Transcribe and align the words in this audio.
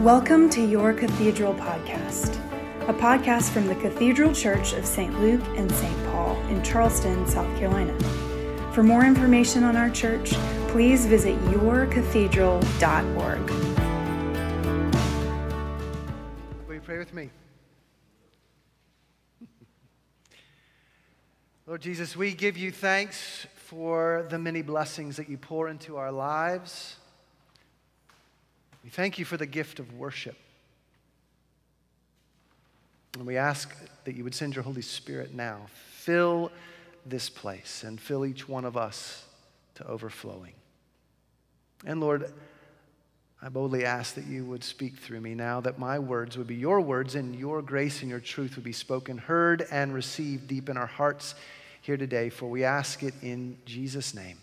Welcome 0.00 0.50
to 0.50 0.62
Your 0.62 0.92
Cathedral 0.92 1.54
Podcast, 1.54 2.36
a 2.86 2.92
podcast 2.92 3.48
from 3.48 3.66
the 3.66 3.74
Cathedral 3.76 4.34
Church 4.34 4.74
of 4.74 4.84
St. 4.84 5.18
Luke 5.20 5.40
and 5.56 5.72
St. 5.72 6.06
Paul 6.08 6.36
in 6.50 6.62
Charleston, 6.62 7.26
South 7.26 7.48
Carolina. 7.58 7.98
For 8.72 8.82
more 8.82 9.06
information 9.06 9.64
on 9.64 9.74
our 9.74 9.88
church, 9.88 10.32
please 10.68 11.06
visit 11.06 11.34
yourcathedral.org. 11.44 13.50
Will 16.68 16.74
you 16.74 16.80
pray 16.82 16.98
with 16.98 17.14
me? 17.14 17.30
Lord 21.66 21.80
Jesus, 21.80 22.14
we 22.14 22.34
give 22.34 22.58
you 22.58 22.70
thanks 22.70 23.46
for 23.54 24.26
the 24.28 24.38
many 24.38 24.60
blessings 24.60 25.16
that 25.16 25.30
you 25.30 25.38
pour 25.38 25.70
into 25.70 25.96
our 25.96 26.12
lives. 26.12 26.96
We 28.86 28.90
thank 28.90 29.18
you 29.18 29.24
for 29.24 29.36
the 29.36 29.46
gift 29.46 29.80
of 29.80 29.94
worship. 29.94 30.36
And 33.14 33.26
we 33.26 33.36
ask 33.36 33.74
that 34.04 34.14
you 34.14 34.22
would 34.22 34.34
send 34.34 34.54
your 34.54 34.62
Holy 34.62 34.80
Spirit 34.80 35.34
now. 35.34 35.62
Fill 35.90 36.52
this 37.04 37.28
place 37.28 37.82
and 37.82 38.00
fill 38.00 38.24
each 38.24 38.48
one 38.48 38.64
of 38.64 38.76
us 38.76 39.24
to 39.74 39.86
overflowing. 39.88 40.52
And 41.84 42.00
Lord, 42.00 42.32
I 43.42 43.48
boldly 43.48 43.84
ask 43.84 44.14
that 44.14 44.26
you 44.26 44.44
would 44.44 44.62
speak 44.62 44.98
through 44.98 45.20
me 45.20 45.34
now, 45.34 45.60
that 45.62 45.80
my 45.80 45.98
words 45.98 46.38
would 46.38 46.46
be 46.46 46.54
your 46.54 46.80
words 46.80 47.16
and 47.16 47.34
your 47.34 47.62
grace 47.62 48.02
and 48.02 48.10
your 48.10 48.20
truth 48.20 48.54
would 48.54 48.64
be 48.64 48.72
spoken, 48.72 49.18
heard, 49.18 49.66
and 49.72 49.94
received 49.94 50.46
deep 50.46 50.68
in 50.68 50.76
our 50.76 50.86
hearts 50.86 51.34
here 51.82 51.96
today. 51.96 52.28
For 52.30 52.48
we 52.48 52.62
ask 52.62 53.02
it 53.02 53.14
in 53.20 53.58
Jesus' 53.64 54.14
name. 54.14 54.38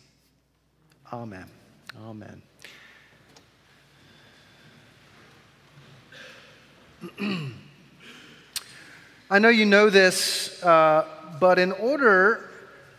Amen. 1.14 1.46
Amen. 1.98 2.42
I 9.30 9.40
know 9.40 9.50
you 9.50 9.66
know 9.66 9.90
this, 9.90 10.64
uh, 10.64 11.06
but 11.40 11.60
in 11.60 11.74
order 11.74 12.50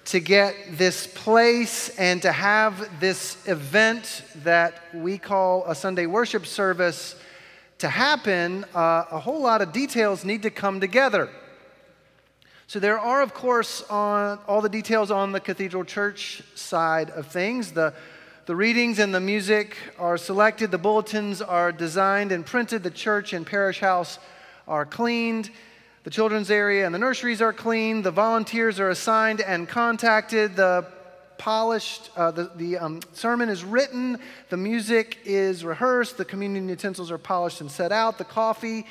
to 0.07 0.21
get 0.21 0.55
this 0.73 1.07
place 1.07 1.89
and 1.99 2.21
to 2.21 2.31
have 2.31 3.01
this 3.01 3.39
event 3.49 4.23
that 4.43 4.83
we 4.93 5.17
call 5.17 5.65
a 5.67 5.75
Sunday 5.75 6.05
worship 6.05 6.45
service 6.45 7.17
to 7.79 7.89
happen, 7.89 8.65
uh, 8.75 9.05
a 9.11 9.19
whole 9.19 9.41
lot 9.41 9.63
of 9.63 9.73
details 9.73 10.25
need 10.25 10.43
to 10.43 10.51
come 10.51 10.81
together. 10.81 11.31
So, 12.67 12.79
there 12.81 12.99
are, 12.99 13.23
of 13.23 13.33
course, 13.33 13.83
on, 13.89 14.39
all 14.47 14.61
the 14.61 14.69
details 14.69 15.11
on 15.11 15.33
the 15.33 15.41
Cathedral 15.41 15.85
Church 15.85 16.43
side 16.55 17.11
of 17.11 17.27
things. 17.29 17.73
The, 17.73 17.95
the 18.47 18.55
readings 18.55 18.99
and 18.99 19.15
the 19.15 19.21
music 19.21 19.77
are 19.99 20.19
selected, 20.19 20.71
the 20.71 20.77
bulletins 20.77 21.41
are 21.41 21.73
designed 21.73 22.31
and 22.31 22.45
printed, 22.45 22.83
the 22.83 22.91
church 22.91 23.33
and 23.33 23.47
parish 23.47 23.81
house 23.81 24.19
are 24.69 24.85
cleaned. 24.85 25.51
The 26.03 26.11
children's 26.11 26.51
area 26.51 26.85
and 26.85 26.95
the 26.95 26.99
nurseries 26.99 27.41
are 27.41 27.55
cleaned, 27.55 28.05
The 28.05 28.11
volunteers 28.11 28.79
are 28.81 28.91
assigned 28.91 29.41
and 29.41 29.67
contacted. 29.67 30.57
The 30.57 30.87
polished, 31.39 32.11
uh, 32.17 32.33
the, 32.33 32.51
the 32.57 32.77
um, 32.77 33.01
sermon 33.15 33.49
is 33.49 33.65
written. 33.65 34.19
The 34.51 34.59
music 34.59 35.19
is 35.25 35.65
rehearsed. 35.65 36.19
The 36.19 36.27
communion 36.27 36.69
utensils 36.69 37.11
are 37.11 37.17
polished 37.17 37.63
and 37.63 37.71
set 37.71 37.93
out. 37.93 38.19
The 38.19 38.25
coffee 38.25 38.85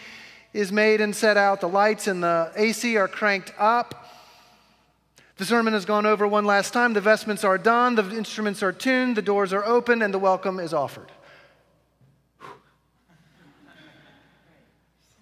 is 0.54 0.72
made 0.72 1.00
and 1.00 1.16
set 1.16 1.38
out. 1.38 1.62
The 1.62 1.70
lights 1.70 2.08
and 2.08 2.24
the 2.24 2.52
AC 2.56 2.98
are 2.98 3.08
cranked 3.08 3.54
up. 3.60 4.03
The 5.44 5.48
sermon 5.48 5.74
has 5.74 5.84
gone 5.84 6.06
over 6.06 6.26
one 6.26 6.46
last 6.46 6.72
time. 6.72 6.94
The 6.94 7.02
vestments 7.02 7.44
are 7.44 7.58
done. 7.58 7.96
The 7.96 8.10
instruments 8.16 8.64
are 8.64 8.72
tuned. 8.72 9.18
The 9.18 9.22
doors 9.22 9.52
are 9.52 9.66
open, 9.66 10.02
and 10.02 10.14
the 10.14 10.18
welcome 10.18 10.58
is 10.58 10.74
offered. 10.74 11.12
Did 12.40 12.48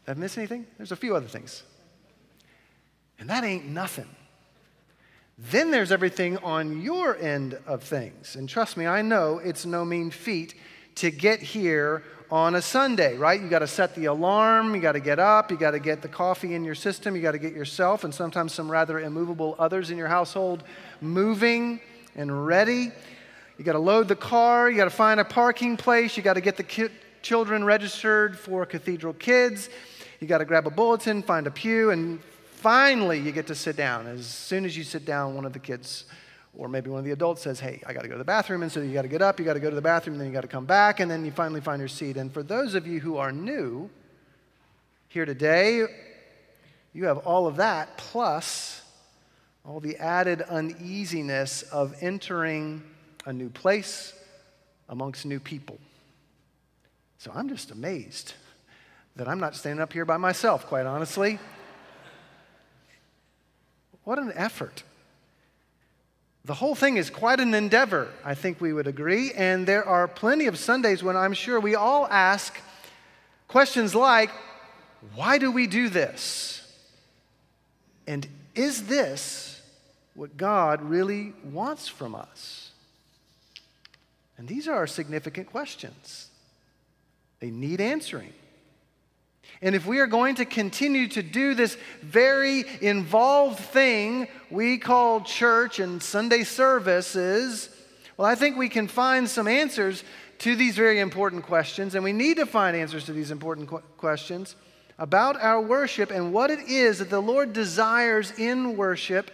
I 0.06 0.14
miss 0.14 0.38
anything? 0.38 0.68
There's 0.78 0.92
a 0.92 0.96
few 0.96 1.16
other 1.16 1.28
things. 1.28 1.64
And 3.18 3.32
that 3.32 3.44
ain't 3.44 3.66
nothing. 3.66 4.08
Then 5.40 5.72
there's 5.72 5.92
everything 5.92 6.38
on 6.38 6.84
your 6.84 7.18
end 7.18 7.58
of 7.66 7.82
things. 7.82 8.36
And 8.36 8.48
trust 8.48 8.78
me, 8.78 8.86
I 8.86 9.02
know 9.02 9.40
it's 9.40 9.66
no 9.66 9.84
mean 9.84 10.12
feat 10.12 10.54
to 10.96 11.12
get 11.12 11.40
here 11.40 12.04
on 12.30 12.56
a 12.56 12.62
Sunday, 12.62 13.18
right? 13.18 13.42
You 13.42 13.50
got 13.50 13.60
to 13.60 13.68
set 13.68 13.94
the 13.96 14.06
alarm, 14.06 14.74
you 14.74 14.82
got 14.82 14.94
to 14.94 15.00
get 15.00 15.20
up, 15.20 15.52
you 15.52 15.58
got 15.58 15.72
to 15.72 15.80
get 15.80 16.02
the 16.02 16.08
coffee 16.08 16.56
in 16.56 16.64
your 16.64 16.76
system, 16.76 17.16
you 17.16 17.22
got 17.22 17.34
to 17.34 17.40
get 17.40 17.54
yourself 17.54 18.04
and 18.04 18.14
sometimes 18.14 18.54
some 18.54 18.72
rather 18.72 19.00
immovable 19.00 19.56
others 19.60 19.92
in 19.92 19.98
your 19.98 20.08
household 20.08 20.64
moving 21.02 21.82
and 22.16 22.46
ready. 22.46 22.92
You 23.58 23.66
got 23.66 23.74
to 23.74 23.80
load 23.80 24.08
the 24.08 24.16
car, 24.16 24.70
you 24.70 24.78
got 24.78 24.86
to 24.86 24.90
find 24.90 25.20
a 25.20 25.26
parking 25.26 25.76
place, 25.76 26.16
you 26.16 26.24
got 26.24 26.34
to 26.34 26.42
get 26.42 26.56
the 26.58 26.64
ki- 26.64 26.90
children 27.22 27.64
registered 27.64 28.40
for 28.40 28.66
Cathedral 28.66 29.14
Kids. 29.14 29.70
You 30.20 30.28
got 30.28 30.38
to 30.38 30.46
grab 30.46 30.68
a 30.68 30.72
bulletin, 30.72 31.22
find 31.22 31.48
a 31.48 31.52
pew, 31.52 31.92
and 31.92 32.20
Finally, 32.62 33.18
you 33.18 33.32
get 33.32 33.48
to 33.48 33.56
sit 33.56 33.76
down. 33.76 34.06
As 34.06 34.28
soon 34.28 34.66
as 34.66 34.78
you 34.78 34.84
sit 34.84 35.04
down, 35.04 35.34
one 35.34 35.46
of 35.46 35.54
the 35.54 35.58
kids 35.58 36.06
or 36.56 36.68
maybe 36.68 36.90
one 36.90 37.00
of 37.00 37.06
the 37.06 37.12
adults 37.12 37.42
says, 37.42 37.60
Hey, 37.60 37.82
I 37.86 37.94
got 37.94 38.02
to 38.02 38.08
go 38.08 38.16
to 38.16 38.20
the 38.20 38.24
bathroom. 38.24 38.64
And 38.64 38.72
so 38.72 38.82
you 38.82 38.94
got 38.94 39.04
to 39.04 39.08
get 39.08 39.22
up, 39.22 39.40
you 39.40 39.46
got 39.46 39.54
to 39.54 39.60
go 39.60 39.70
to 39.70 39.76
the 39.76 39.82
bathroom, 39.82 40.18
then 40.18 40.28
you 40.28 40.34
got 40.34 40.42
to 40.42 40.48
come 40.48 40.66
back, 40.66 41.00
and 41.00 41.10
then 41.10 41.24
you 41.26 41.32
finally 41.32 41.62
find 41.62 41.80
your 41.80 41.88
seat. 41.88 42.18
And 42.18 42.32
for 42.32 42.44
those 42.44 42.76
of 42.76 42.88
you 42.88 43.00
who 43.00 43.18
are 43.18 43.32
new 43.32 43.90
here 45.08 45.26
today, 45.26 45.86
you 46.94 47.06
have 47.06 47.20
all 47.20 47.48
of 47.48 47.58
that 47.58 47.98
plus 47.98 48.82
all 49.64 49.80
the 49.80 49.98
added 49.98 50.42
uneasiness 50.42 51.62
of 51.64 51.96
entering 52.02 52.82
a 53.26 53.34
new 53.34 53.50
place 53.50 54.14
amongst 54.90 55.26
new 55.26 55.40
people. 55.40 55.80
So 57.20 57.32
I'm 57.34 57.48
just 57.48 57.72
amazed 57.72 58.34
that 59.16 59.28
I'm 59.28 59.40
not 59.40 59.56
standing 59.56 59.82
up 59.82 59.94
here 59.94 60.06
by 60.06 60.18
myself, 60.18 60.66
quite 60.66 60.86
honestly. 60.86 61.40
What 64.04 64.18
an 64.18 64.34
effort. 64.36 64.84
The 66.44 66.56
whole 66.56 66.74
thing 66.74 66.98
is 66.98 67.10
quite 67.10 67.40
an 67.40 67.54
endeavor, 67.54 68.10
I 68.26 68.34
think 68.34 68.60
we 68.60 68.74
would 68.74 68.88
agree. 68.88 69.32
And 69.34 69.68
there 69.68 69.88
are 69.88 70.08
plenty 70.08 70.48
of 70.48 70.58
Sundays 70.58 71.04
when 71.04 71.16
I'm 71.16 71.34
sure 71.34 71.60
we 71.60 71.76
all 71.76 72.08
ask 72.08 72.60
questions 73.48 73.94
like, 73.94 74.32
why 75.14 75.38
do 75.38 75.52
we 75.52 75.68
do 75.68 75.90
this? 75.90 76.58
And 78.08 78.28
is 78.56 78.88
this 78.88 79.62
what 80.16 80.36
God 80.36 80.82
really 80.82 81.34
wants 81.44 81.88
from 81.88 82.16
us? 82.16 82.72
And 84.38 84.48
these 84.48 84.68
are 84.68 84.88
significant 84.88 85.48
questions. 85.48 86.30
They 87.40 87.52
need 87.52 87.80
answering. 87.80 88.34
And 89.62 89.76
if 89.76 89.86
we 89.86 90.00
are 90.00 90.08
going 90.08 90.36
to 90.36 90.46
continue 90.46 91.08
to 91.10 91.22
do 91.22 91.54
this 91.54 91.78
very 92.02 92.66
involved 92.82 93.60
thing 93.60 94.28
we 94.50 94.80
call 94.80 95.22
church 95.22 95.80
and 95.80 96.02
Sunday 96.02 96.44
services, 96.44 97.70
well, 98.18 98.28
I 98.28 98.36
think 98.36 98.58
we 98.58 98.70
can 98.70 98.88
find 98.88 99.30
some 99.30 99.48
answers 99.48 100.04
to 100.40 100.56
these 100.56 100.76
very 100.76 101.00
important 101.00 101.44
questions. 101.44 101.94
And 101.94 102.04
we 102.04 102.14
need 102.14 102.38
to 102.38 102.48
find 102.48 102.76
answers 102.76 103.06
to 103.06 103.14
these 103.14 103.30
important 103.30 103.68
qu- 103.68 103.84
questions 103.98 104.56
about 104.98 105.40
our 105.40 105.62
worship 105.62 106.10
and 106.10 106.34
what 106.34 106.50
it 106.50 106.60
is 106.68 107.00
that 107.00 107.12
the 107.12 107.22
Lord 107.22 107.54
desires 107.54 108.34
in 108.38 108.76
worship 108.76 109.30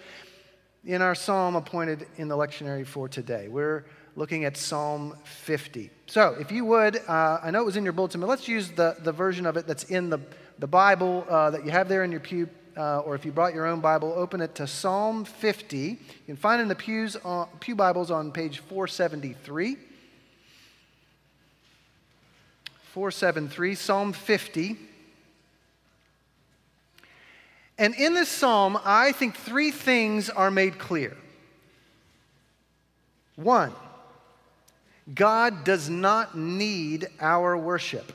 in 0.86 1.02
our 1.02 1.16
psalm 1.16 1.56
appointed 1.56 2.06
in 2.18 2.28
the 2.28 2.36
lectionary 2.36 2.86
for 2.86 3.08
today. 3.08 3.48
We're 3.48 3.86
looking 4.18 4.46
at 4.46 4.58
Psalm 4.58 5.16
50. 5.24 5.92
So, 6.08 6.36
if 6.40 6.52
you 6.52 6.66
would, 6.66 6.98
uh, 7.08 7.40
I 7.44 7.52
know 7.52 7.62
it 7.62 7.66
was 7.66 7.78
in 7.78 7.84
your 7.84 7.94
bulletin, 7.94 8.20
but 8.20 8.28
let's 8.28 8.48
use 8.48 8.72
the, 8.72 8.98
the 9.04 9.12
version 9.12 9.46
of 9.46 9.58
it 9.58 9.68
that's 9.68 9.84
in 9.84 10.10
the, 10.10 10.20
the 10.58 10.66
Bible 10.66 11.24
uh, 11.30 11.52
that 11.52 11.64
you 11.64 11.70
have 11.70 11.88
there 11.88 12.04
in 12.04 12.12
your 12.12 12.20
pew, 12.20 12.50
uh, 12.76 13.02
or 13.02 13.14
if 13.14 13.24
you 13.26 13.32
brought 13.32 13.54
your 13.54 13.68
own 13.68 13.80
Bible, 13.80 14.12
open 14.18 14.42
it 14.42 14.56
to 14.56 14.66
Psalm 14.66 15.24
50. 15.24 15.78
You 15.78 15.98
can 16.26 16.36
find 16.36 16.60
it 16.60 16.64
in 16.64 16.68
the 16.68 16.76
pews 16.76 17.16
Pew 17.60 17.76
Bibles 17.76 18.10
on 18.10 18.32
page 18.32 18.58
473. 18.58 19.78
473, 22.94 23.76
Psalm 23.76 24.14
50. 24.14 24.78
And 27.78 27.94
in 27.94 28.16
this 28.16 28.30
psalm, 28.30 28.80
I 28.84 29.12
think 29.12 29.36
three 29.36 29.70
things 29.70 30.32
are 30.32 30.50
made 30.50 30.80
clear. 30.80 31.16
One, 33.36 33.72
God 35.14 35.64
does 35.64 35.90
not 35.90 36.38
need 36.38 37.08
our 37.20 37.58
worship, 37.58 38.12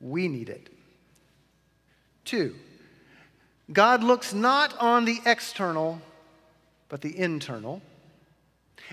we 0.00 0.28
need 0.28 0.48
it. 0.48 0.68
Two, 2.24 2.54
God 3.72 4.02
looks 4.02 4.34
not 4.34 4.76
on 4.78 5.04
the 5.04 5.20
external, 5.24 6.00
but 6.88 7.00
the 7.00 7.18
internal. 7.18 7.82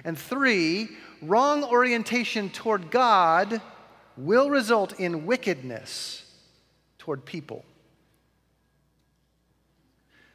And 0.05 0.17
three, 0.17 0.89
wrong 1.21 1.63
orientation 1.63 2.49
toward 2.49 2.91
God 2.91 3.61
will 4.17 4.49
result 4.49 4.99
in 4.99 5.25
wickedness 5.25 6.23
toward 6.97 7.25
people. 7.25 7.65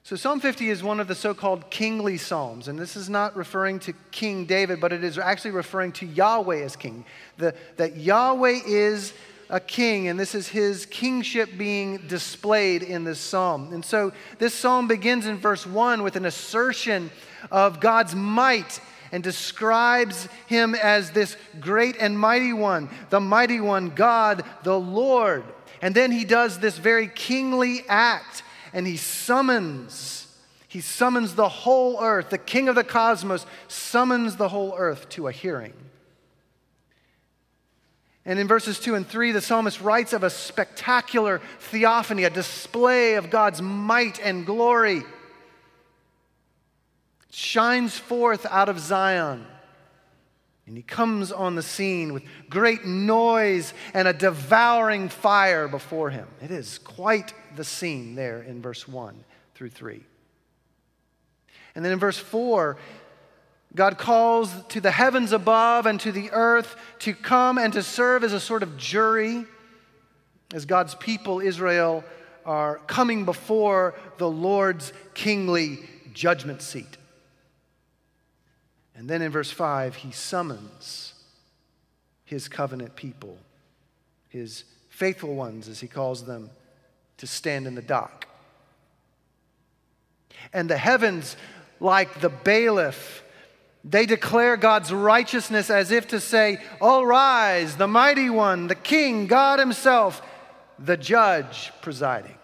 So, 0.07 0.15
Psalm 0.15 0.39
50 0.39 0.71
is 0.71 0.85
one 0.85 1.01
of 1.01 1.09
the 1.09 1.17
so 1.17 1.35
called 1.35 1.69
kingly 1.69 2.17
psalms. 2.17 2.69
And 2.69 2.79
this 2.79 2.95
is 2.95 3.11
not 3.11 3.37
referring 3.37 3.81
to 3.81 3.93
King 4.13 4.45
David, 4.45 4.81
but 4.81 4.93
it 4.93 5.03
is 5.03 5.19
actually 5.19 5.51
referring 5.51 5.91
to 5.95 6.07
Yahweh 6.07 6.59
as 6.59 6.77
king. 6.77 7.05
The, 7.39 7.57
that 7.77 7.97
Yahweh 7.97 8.61
is 8.69 9.15
a 9.51 9.59
king, 9.59 10.07
and 10.07 10.17
this 10.17 10.37
is 10.37 10.47
his 10.47 10.87
kingship 10.87 11.59
being 11.59 12.07
displayed 12.07 12.85
in 12.85 13.03
this 13.03 13.19
psalm. 13.19 13.73
And 13.73 13.85
so 13.85 14.13
this 14.39 14.55
psalm 14.55 14.87
begins 14.87 15.27
in 15.27 15.39
verse 15.39 15.67
1 15.67 16.05
with 16.05 16.15
an 16.15 16.27
assertion 16.27 17.11
of 17.51 17.81
God's 17.81 18.15
might 18.15 18.81
and 19.11 19.25
describes 19.25 20.29
him 20.47 20.77
as 20.77 21.11
this 21.11 21.37
great 21.59 21.97
and 21.99 22.17
mighty 22.17 22.53
one, 22.53 22.91
the 23.11 23.19
mighty 23.19 23.59
one, 23.59 23.91
God, 23.91 24.45
the 24.63 24.79
Lord. 24.79 25.43
And 25.83 25.97
then 25.97 26.13
he 26.13 26.25
does 26.25 26.61
this 26.61 26.79
very 26.79 27.09
kingly 27.09 27.83
act 27.89 28.45
and 28.73 28.87
he 28.87 28.97
summons. 28.97 30.27
He 30.69 30.81
summons 30.81 31.35
the 31.35 31.49
whole 31.49 31.99
earth. 32.01 32.31
The 32.31 32.39
king 32.39 32.69
of 32.69 32.75
the 32.75 32.85
cosmos 32.85 33.47
summons 33.69 34.37
the 34.37 34.49
whole 34.49 34.75
earth 34.77 35.09
to 35.11 35.29
a 35.29 35.33
hearing. 35.33 35.75
And 38.27 38.41
in 38.41 38.49
verses 38.49 38.81
2 38.81 38.97
and 38.97 39.07
3, 39.07 39.31
the 39.31 39.41
psalmist 39.41 39.81
writes 39.81 40.13
of 40.13 40.25
a 40.25 40.31
spectacular 40.31 41.41
theophany, 41.61 42.25
a 42.25 42.31
display 42.31 43.15
of 43.15 43.31
God's 43.31 43.63
might 43.63 44.19
and 44.21 44.45
glory. 44.45 44.99
It 44.99 45.05
shines 47.31 47.97
forth 47.97 48.45
out 48.47 48.69
of 48.69 48.81
Zion. 48.81 49.47
And 50.67 50.77
he 50.77 50.83
comes 50.83 51.31
on 51.31 51.55
the 51.55 51.63
scene 51.63 52.13
with 52.13 52.25
great 52.51 52.85
noise 52.85 53.73
and 53.95 54.09
a 54.09 54.13
devouring 54.13 55.09
fire 55.09 55.69
before 55.69 56.11
him. 56.11 56.27
It 56.43 56.51
is 56.51 56.79
quite 56.79 57.33
the 57.55 57.65
scene 57.65 58.17
there 58.17 58.43
in 58.43 58.61
verse 58.61 58.89
1 58.89 59.25
through 59.55 59.71
3. 59.71 60.03
And 61.77 61.85
then 61.85 61.93
in 61.93 61.99
verse 62.01 62.19
4, 62.19 62.77
God 63.77 63.99
calls 63.99 64.51
to 64.71 64.81
the 64.81 64.91
heavens 64.91 65.33
above 65.33 65.87
and 65.87 66.01
to 66.01 66.11
the 66.11 66.31
earth 66.33 66.77
to 67.01 67.15
come 67.15 67.59
and 67.59 67.73
to 67.75 67.83
serve 67.83 68.25
as 68.25 68.33
a 68.33 68.41
sort 68.41 68.63
of 68.63 68.77
jury 68.77 69.45
as 70.55 70.65
God's 70.65 70.95
people, 70.95 71.41
Israel, 71.41 72.05
are 72.45 72.79
coming 72.87 73.25
before 73.25 73.95
the 74.19 74.31
Lord's 74.31 74.93
kingly 75.15 75.81
judgment 76.13 76.63
seat. 76.63 76.97
And 78.97 79.09
then 79.09 79.21
in 79.21 79.31
verse 79.31 79.51
5, 79.51 79.97
he 79.97 80.11
summons 80.11 81.13
his 82.25 82.49
covenant 82.49 82.97
people, 82.97 83.37
his 84.29 84.65
faithful 84.89 85.35
ones, 85.35 85.69
as 85.69 85.81
he 85.81 85.87
calls 85.87 86.25
them, 86.25 86.51
to 87.19 87.27
stand 87.27 87.67
in 87.67 87.75
the 87.75 87.83
dock. 87.83 88.27
And 90.53 90.69
the 90.71 90.79
heavens, 90.79 91.37
like 91.79 92.21
the 92.21 92.31
bailiff, 92.31 93.23
they 93.85 94.07
declare 94.07 94.57
God's 94.57 94.93
righteousness 94.93 95.71
as 95.71 95.91
if 95.91 96.09
to 96.09 96.19
say, 96.19 96.59
All 96.81 97.07
rise, 97.07 97.77
the 97.77 97.87
mighty 97.87 98.31
one, 98.31 98.67
the 98.67 98.75
king, 98.75 99.27
God 99.27 99.59
himself, 99.59 100.23
the 100.79 100.97
judge 100.97 101.71
presiding. 101.83 102.37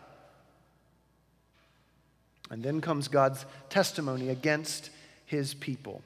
And 2.50 2.62
then 2.62 2.82
comes 2.82 3.08
God's 3.08 3.46
testimony 3.70 4.28
against 4.28 4.90
his 5.24 5.54
people. 5.54 6.02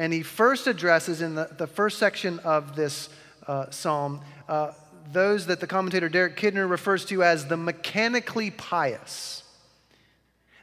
And 0.00 0.14
he 0.14 0.22
first 0.22 0.66
addresses 0.66 1.20
in 1.20 1.34
the, 1.34 1.50
the 1.58 1.66
first 1.66 1.98
section 1.98 2.38
of 2.38 2.74
this 2.74 3.10
uh, 3.46 3.68
psalm 3.68 4.22
uh, 4.48 4.72
those 5.12 5.44
that 5.48 5.60
the 5.60 5.66
commentator 5.66 6.08
Derek 6.08 6.38
Kidner 6.38 6.70
refers 6.70 7.04
to 7.06 7.22
as 7.22 7.48
the 7.48 7.58
mechanically 7.58 8.50
pious. 8.50 9.42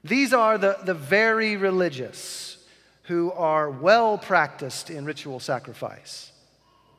These 0.04 0.34
are 0.34 0.58
the, 0.58 0.80
the 0.84 0.96
very 0.96 1.56
religious 1.56 2.58
who 3.04 3.32
are 3.34 3.70
well 3.70 4.18
practiced 4.18 4.90
in 4.90 5.06
ritual 5.06 5.40
sacrifice. 5.40 6.32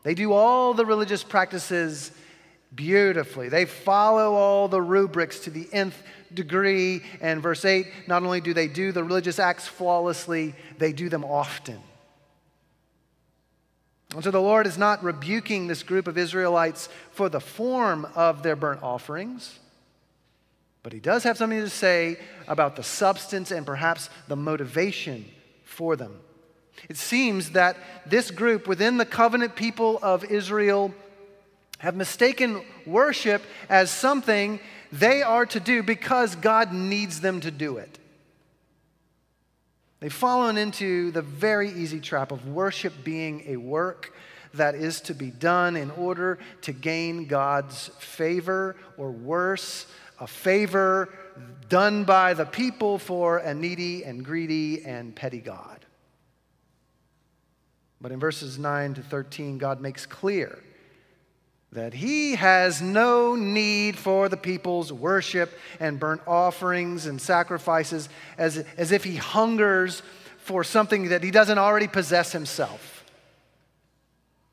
They 0.05 0.15
do 0.15 0.33
all 0.33 0.75
the 0.75 0.87
religious 0.87 1.25
practices 1.25 2.13
beautifully. 2.73 3.49
They 3.49 3.65
follow 3.65 4.35
all 4.35 4.69
the 4.69 4.81
rubrics 4.81 5.41
to 5.41 5.51
the 5.51 5.67
nth 5.73 6.01
degree. 6.33 7.03
And 7.21 7.43
verse 7.43 7.65
8 7.65 7.89
not 8.07 8.23
only 8.23 8.41
do 8.41 8.55
they 8.55 8.69
do 8.69 8.93
the 8.93 9.03
religious 9.03 9.41
acts 9.41 9.67
flawlessly, 9.67 10.55
they 10.79 10.93
do 10.93 11.09
them 11.09 11.25
often. 11.25 11.81
And 14.15 14.25
so 14.25 14.31
the 14.31 14.41
Lord 14.41 14.67
is 14.67 14.79
not 14.79 15.05
rebuking 15.05 15.67
this 15.67 15.83
group 15.83 16.09
of 16.09 16.17
Israelites 16.17 16.89
for 17.13 17.29
the 17.29 17.41
form 17.41 18.07
of 18.15 18.43
their 18.43 18.57
burnt 18.57 18.83
offerings, 18.83 19.59
but 20.83 20.93
He 20.93 21.01
does 21.01 21.25
have 21.25 21.37
something 21.37 21.61
to 21.61 21.69
say 21.69 22.19
about 22.47 22.77
the 22.77 22.83
substance 22.83 23.51
and 23.51 23.67
perhaps 23.67 24.09
the 24.27 24.37
motivation 24.37 25.27
for 25.65 25.95
them. 25.95 26.21
It 26.89 26.97
seems 26.97 27.51
that 27.51 27.77
this 28.07 28.31
group 28.31 28.67
within 28.67 28.97
the 28.97 29.05
covenant 29.05 29.57
people 29.57 29.99
of 30.03 30.25
Israel 30.25 30.95
have 31.79 31.95
mistaken 31.95 32.63
worship 32.87 33.43
as 33.69 33.91
something 33.91 34.61
they 34.91 35.23
are 35.23 35.47
to 35.47 35.61
do 35.61 35.83
because 35.83 36.35
God 36.35 36.73
needs 36.73 37.21
them 37.21 37.41
to 37.41 37.51
do 37.51 37.77
it. 37.77 37.99
They've 40.01 40.13
fallen 40.13 40.57
into 40.57 41.11
the 41.11 41.23
very 41.23 41.71
easy 41.71 42.01
trap 42.01 42.31
of 42.31 42.47
worship 42.47 42.93
being 43.03 43.45
a 43.47 43.57
work 43.57 44.15
that 44.55 44.75
is 44.75 45.01
to 45.03 45.15
be 45.15 45.31
done 45.31 45.77
in 45.77 45.91
order 45.91 46.39
to 46.63 46.73
gain 46.73 47.27
God's 47.27 47.89
favor, 47.99 48.77
or 48.97 49.11
worse, 49.11 49.87
a 50.21 50.27
favor 50.27 51.09
done 51.69 52.05
by 52.05 52.35
the 52.35 52.47
people 52.47 52.99
for 52.99 53.39
a 53.39 53.55
needy 53.55 54.05
and 54.05 54.25
greedy 54.25 54.85
and 54.85 55.15
petty 55.15 55.41
God. 55.41 55.85
But 58.01 58.13
in 58.13 58.21
verses 58.21 58.59
9 58.59 58.95
to 58.95 59.03
13, 59.03 59.59
God 59.59 59.81
makes 59.81 60.07
clear 60.07 60.63
that 61.73 61.93
he 61.93 62.35
has 62.35 62.81
no 62.81 63.35
need 63.35 63.97
for 63.97 64.29
the 64.29 64.37
people's 64.37 64.93
worship 64.93 65.53
and 65.81 66.01
burnt 66.01 66.23
offerings 66.27 67.07
and 67.07 67.21
sacrifices 67.21 68.09
as, 68.39 68.65
as 68.79 68.91
if 68.91 69.05
he 69.05 69.17
hungers 69.17 70.03
for 70.39 70.65
something 70.65 71.11
that 71.11 71.23
he 71.23 71.31
doesn't 71.31 71.59
already 71.59 71.89
possess 71.89 72.33
himself. 72.33 73.05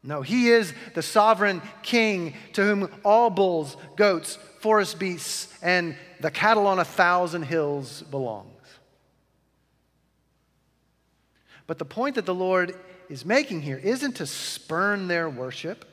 No, 0.04 0.22
he 0.22 0.50
is 0.50 0.74
the 0.94 1.02
sovereign 1.02 1.62
king 1.82 2.36
to 2.54 2.64
whom 2.64 2.90
all 3.04 3.30
bulls, 3.30 3.78
goats, 3.96 4.38
forest 4.60 5.00
beasts, 5.00 5.48
and 5.64 5.96
the 6.20 6.30
cattle 6.30 6.68
on 6.68 6.80
a 6.80 6.86
thousand 6.86 7.44
hills 7.44 8.04
belongs. 8.04 8.52
But 11.66 11.80
the 11.80 11.86
point 11.86 12.16
that 12.16 12.26
the 12.26 12.36
Lord 12.36 12.76
is 13.10 13.26
making 13.26 13.62
here 13.62 13.78
isn't 13.78 14.18
to 14.18 14.28
spurn 14.28 15.08
their 15.08 15.30
worship 15.30 15.86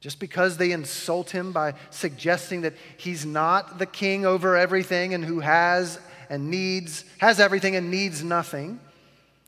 just 0.00 0.18
because 0.18 0.56
they 0.56 0.72
insult 0.72 1.30
him 1.30 1.52
by 1.52 1.74
suggesting 1.90 2.62
that 2.62 2.74
he's 2.96 3.26
not 3.26 3.78
the 3.78 3.86
king 3.86 4.24
over 4.24 4.56
everything 4.56 5.12
and 5.12 5.24
who 5.24 5.40
has 5.40 5.98
and 6.30 6.50
needs, 6.50 7.04
has 7.18 7.38
everything 7.38 7.76
and 7.76 7.90
needs 7.90 8.24
nothing. 8.24 8.80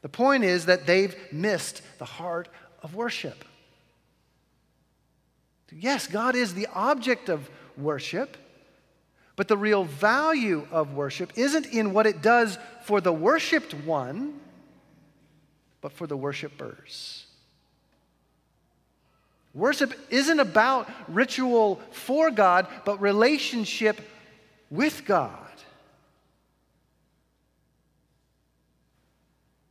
The 0.03 0.09
point 0.09 0.45
is 0.45 0.67
that 0.67 0.87
they've 0.87 1.17
missed 1.33 1.81
the 1.99 2.05
heart 2.05 2.49
of 2.83 2.95
worship. 2.95 3.45
Yes, 5.75 6.07
God 6.07 6.37
is 6.37 6.53
the 6.53 6.67
object 6.75 7.31
of 7.31 7.49
worship, 7.79 8.37
but 9.37 9.49
the 9.49 9.57
real 9.57 9.85
value 9.85 10.67
of 10.71 10.93
worship 10.93 11.33
isn't 11.37 11.67
in 11.67 11.95
what 11.95 12.07
it 12.07 12.21
does 12.21 12.59
for 12.85 13.01
the 13.01 13.13
worshiped 13.13 13.73
one, 13.73 14.39
but 15.81 15.93
for 15.93 16.07
the 16.07 16.17
worshipers. 16.17 17.25
Worship 19.55 19.93
isn't 20.11 20.41
about 20.41 20.89
ritual 21.09 21.81
for 21.91 22.31
God, 22.31 22.67
but 22.85 23.01
relationship 23.01 24.01
with 24.71 25.05
God. 25.05 25.39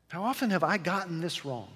How 0.10 0.24
often 0.24 0.50
have 0.50 0.64
I 0.64 0.78
gotten 0.78 1.22
this 1.22 1.46
wrong? 1.46 1.70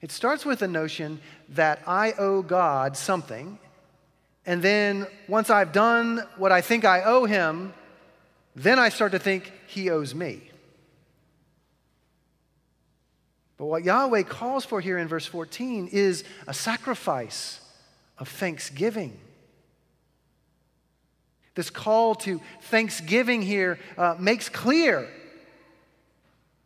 It 0.00 0.12
starts 0.12 0.44
with 0.44 0.60
the 0.60 0.68
notion 0.68 1.20
that 1.50 1.82
I 1.86 2.12
owe 2.12 2.42
God 2.42 2.96
something, 2.96 3.58
and 4.46 4.62
then 4.62 5.06
once 5.26 5.50
I've 5.50 5.72
done 5.72 6.22
what 6.36 6.52
I 6.52 6.60
think 6.60 6.84
I 6.84 7.02
owe 7.02 7.24
Him, 7.24 7.74
then 8.54 8.78
I 8.78 8.88
start 8.88 9.12
to 9.12 9.18
think 9.18 9.52
He 9.66 9.90
owes 9.90 10.14
me. 10.14 10.45
But 13.56 13.66
what 13.66 13.84
Yahweh 13.84 14.24
calls 14.24 14.64
for 14.64 14.80
here 14.80 14.98
in 14.98 15.08
verse 15.08 15.26
14 15.26 15.88
is 15.90 16.24
a 16.46 16.54
sacrifice 16.54 17.60
of 18.18 18.28
thanksgiving. 18.28 19.18
This 21.54 21.70
call 21.70 22.14
to 22.16 22.40
thanksgiving 22.62 23.40
here 23.40 23.78
uh, 23.96 24.16
makes 24.18 24.50
clear 24.50 25.08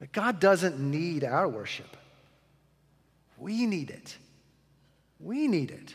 that 0.01 0.11
God 0.11 0.41
doesn't 0.41 0.81
need 0.81 1.23
our 1.23 1.49
worship. 1.49 1.97
We 3.39 3.67
need 3.67 3.91
it. 3.91 4.17
We 5.21 5.47
need 5.47 5.71
it. 5.71 5.95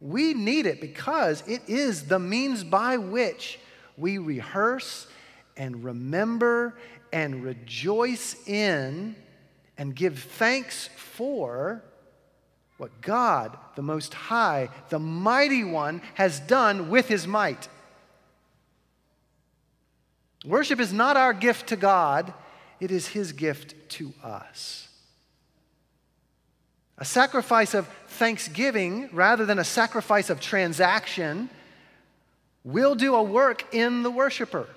We 0.00 0.34
need 0.34 0.66
it 0.66 0.80
because 0.80 1.42
it 1.46 1.62
is 1.66 2.06
the 2.06 2.18
means 2.18 2.62
by 2.62 2.98
which 2.98 3.58
we 3.96 4.18
rehearse 4.18 5.06
and 5.56 5.82
remember 5.84 6.74
and 7.12 7.42
rejoice 7.42 8.36
in 8.46 9.14
and 9.80 9.96
give 9.96 10.18
thanks 10.18 10.90
for 10.94 11.82
what 12.76 13.00
God, 13.00 13.56
the 13.76 13.82
Most 13.82 14.12
High, 14.12 14.68
the 14.90 14.98
Mighty 14.98 15.64
One, 15.64 16.02
has 16.16 16.38
done 16.38 16.90
with 16.90 17.08
His 17.08 17.26
might. 17.26 17.66
Worship 20.44 20.80
is 20.80 20.92
not 20.92 21.16
our 21.16 21.32
gift 21.32 21.68
to 21.68 21.76
God, 21.76 22.34
it 22.78 22.90
is 22.90 23.08
His 23.08 23.32
gift 23.32 23.74
to 23.92 24.12
us. 24.22 24.86
A 26.98 27.04
sacrifice 27.06 27.72
of 27.72 27.88
thanksgiving 28.06 29.08
rather 29.14 29.46
than 29.46 29.58
a 29.58 29.64
sacrifice 29.64 30.28
of 30.28 30.40
transaction 30.40 31.48
will 32.64 32.94
do 32.94 33.14
a 33.14 33.22
work 33.22 33.64
in 33.72 34.02
the 34.02 34.10
worshiper 34.10 34.68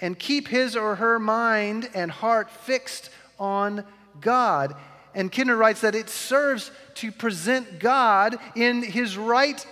and 0.00 0.16
keep 0.16 0.46
his 0.46 0.76
or 0.76 0.94
her 0.94 1.18
mind 1.18 1.90
and 1.94 2.12
heart 2.12 2.48
fixed 2.48 3.10
on 3.36 3.84
God. 4.20 4.74
And 5.14 5.30
Kidner 5.30 5.58
writes 5.58 5.80
that 5.80 5.94
it 5.94 6.08
serves 6.08 6.70
to 6.94 7.10
present 7.10 7.78
God 7.78 8.38
in 8.54 8.82
his 8.82 9.16
right 9.16 9.64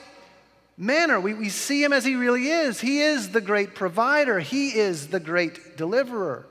manner. 0.77 1.21
We, 1.21 1.35
we 1.35 1.49
see 1.49 1.83
him 1.83 1.93
as 1.93 2.05
he 2.05 2.15
really 2.15 2.49
is. 2.49 2.81
He 2.81 3.01
is 3.01 3.31
the 3.31 3.41
great 3.41 3.75
provider, 3.75 4.41
he 4.41 4.71
is 4.71 5.09
the 5.09 5.21
great 5.21 5.77
deliverer. 5.77 6.47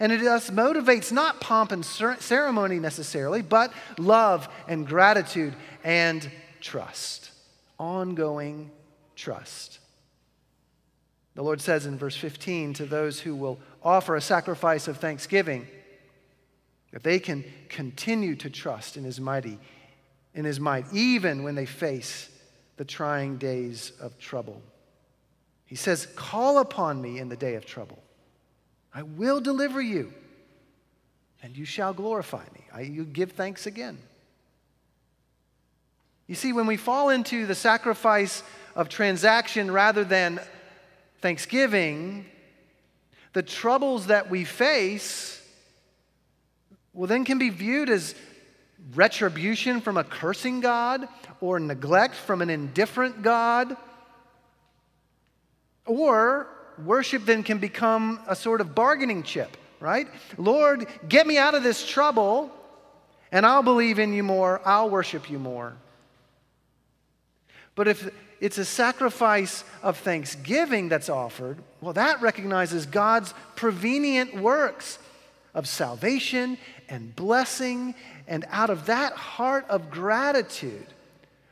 And 0.00 0.12
it 0.12 0.22
thus 0.22 0.50
motivates 0.50 1.10
not 1.10 1.40
pomp 1.40 1.72
and 1.72 1.84
ceremony 1.84 2.78
necessarily, 2.78 3.42
but 3.42 3.72
love 3.98 4.48
and 4.68 4.86
gratitude 4.86 5.54
and 5.82 6.30
trust. 6.60 7.32
Ongoing 7.80 8.70
trust. 9.16 9.80
The 11.34 11.42
Lord 11.42 11.60
says 11.60 11.86
in 11.86 11.98
verse 11.98 12.16
15 12.16 12.74
to 12.74 12.86
those 12.86 13.20
who 13.20 13.34
will 13.34 13.58
offer 13.82 14.14
a 14.14 14.20
sacrifice 14.20 14.86
of 14.86 14.98
thanksgiving, 14.98 15.66
that 16.92 17.02
they 17.02 17.18
can 17.18 17.44
continue 17.68 18.34
to 18.36 18.50
trust 18.50 18.96
in 18.96 19.04
his 19.04 19.20
mighty 19.20 19.58
in 20.34 20.44
his 20.44 20.60
might 20.60 20.84
even 20.92 21.42
when 21.42 21.54
they 21.54 21.66
face 21.66 22.28
the 22.76 22.84
trying 22.84 23.38
days 23.38 23.92
of 24.00 24.18
trouble. 24.18 24.62
He 25.64 25.74
says, 25.74 26.06
"Call 26.14 26.58
upon 26.58 27.02
me 27.02 27.18
in 27.18 27.28
the 27.28 27.36
day 27.36 27.56
of 27.56 27.66
trouble. 27.66 28.02
I 28.94 29.02
will 29.02 29.40
deliver 29.40 29.80
you, 29.82 30.12
and 31.42 31.56
you 31.56 31.64
shall 31.64 31.92
glorify 31.92 32.44
me. 32.54 32.64
I, 32.72 32.82
you 32.82 33.04
give 33.04 33.32
thanks 33.32 33.66
again." 33.66 33.98
You 36.26 36.34
see, 36.34 36.52
when 36.52 36.66
we 36.66 36.76
fall 36.76 37.08
into 37.08 37.46
the 37.46 37.54
sacrifice 37.54 38.42
of 38.76 38.88
transaction 38.88 39.70
rather 39.70 40.04
than 40.04 40.40
thanksgiving, 41.20 42.26
the 43.32 43.42
troubles 43.42 44.06
that 44.06 44.30
we 44.30 44.44
face 44.44 45.37
well, 46.92 47.06
then 47.06 47.24
can 47.24 47.38
be 47.38 47.50
viewed 47.50 47.90
as 47.90 48.14
retribution 48.94 49.80
from 49.80 49.96
a 49.96 50.04
cursing 50.04 50.60
God 50.60 51.08
or 51.40 51.60
neglect 51.60 52.14
from 52.14 52.42
an 52.42 52.50
indifferent 52.50 53.22
God. 53.22 53.76
Or 55.86 56.48
worship 56.84 57.24
then 57.24 57.42
can 57.42 57.58
become 57.58 58.20
a 58.26 58.36
sort 58.36 58.60
of 58.60 58.74
bargaining 58.74 59.22
chip, 59.22 59.56
right? 59.80 60.08
Lord, 60.36 60.86
get 61.08 61.26
me 61.26 61.38
out 61.38 61.54
of 61.54 61.62
this 61.62 61.86
trouble, 61.86 62.50
and 63.32 63.44
I'll 63.44 63.62
believe 63.62 63.98
in 63.98 64.12
you 64.12 64.22
more, 64.22 64.60
I'll 64.64 64.90
worship 64.90 65.30
you 65.30 65.38
more. 65.38 65.74
But 67.74 67.88
if 67.88 68.10
it's 68.40 68.58
a 68.58 68.64
sacrifice 68.64 69.64
of 69.82 69.98
thanksgiving 69.98 70.88
that's 70.88 71.08
offered, 71.08 71.58
well, 71.80 71.92
that 71.94 72.20
recognizes 72.20 72.86
God's 72.86 73.34
prevenient 73.56 74.36
works 74.36 74.98
of 75.54 75.66
salvation 75.66 76.58
and 76.88 77.14
blessing. 77.14 77.94
And 78.26 78.44
out 78.50 78.70
of 78.70 78.86
that 78.86 79.12
heart 79.14 79.66
of 79.68 79.90
gratitude 79.90 80.86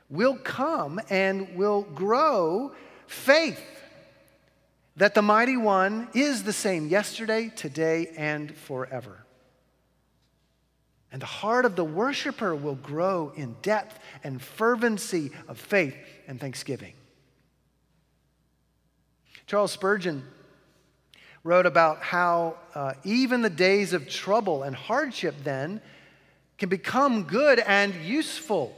will 0.09 0.37
come 0.37 1.01
and 1.11 1.57
will 1.57 1.83
grow 1.83 2.73
faith 3.07 3.61
that 4.97 5.15
the 5.15 5.23
mighty 5.23 5.57
one 5.57 6.09
is 6.15 6.43
the 6.43 6.53
same 6.53 6.89
yesterday, 6.89 7.53
today, 7.55 8.13
and 8.17 8.55
forever. 8.55 9.25
And 11.13 11.23
the 11.23 11.27
heart 11.27 11.65
of 11.65 11.77
the 11.77 11.85
worshiper 11.85 12.55
will 12.55 12.75
grow 12.75 13.33
in 13.37 13.57
depth 13.63 13.99
and 14.25 14.41
fervency 14.41 15.31
of 15.49 15.59
faith 15.59 15.97
and 16.27 16.41
thanksgiving. 16.41 16.95
Charles 19.47 19.73
Spurgeon 19.73 20.25
wrote 21.47 21.65
about 21.65 22.03
how 22.03 22.57
uh, 22.75 22.95
even 23.05 23.41
the 23.41 23.51
days 23.51 23.93
of 23.93 24.09
trouble 24.09 24.65
and 24.65 24.75
hardship 24.75 25.35
then 25.45 25.81
can 26.59 26.69
become 26.69 27.23
good 27.23 27.61
and 27.61 27.95
useful 27.95 28.77